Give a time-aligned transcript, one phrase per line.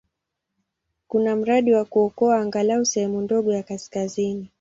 [1.07, 4.49] Kuna mradi wa kuokoa angalau sehemu ndogo ya kaskazini.